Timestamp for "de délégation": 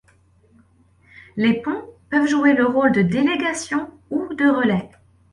2.91-3.87